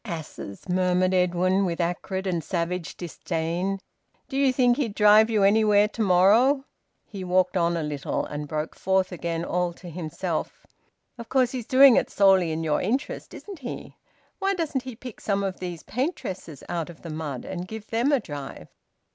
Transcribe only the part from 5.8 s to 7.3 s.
to morrow?" He